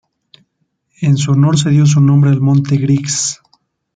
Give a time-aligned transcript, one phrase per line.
[1.01, 3.39] En su honor se dio su nombre al monte Griggs.